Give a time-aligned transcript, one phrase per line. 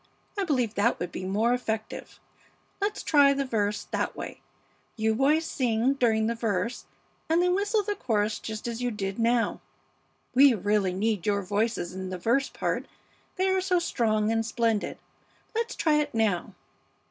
[0.35, 2.19] I believe that would be more effective.
[2.81, 4.41] Let's try the first verse that way;
[4.95, 6.85] you boys sing during the verse
[7.29, 9.61] and then whistle the chorus just as you did now.
[10.33, 12.87] We really need your voices in the verse part,
[13.35, 14.97] they are so strong and splendid.
[15.53, 16.55] Let's try it now."